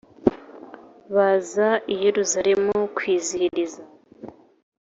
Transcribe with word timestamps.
baze 1.15 1.67
i 1.93 1.95
Yerusalemu 2.03 2.77
kwizihiriza 2.95 3.81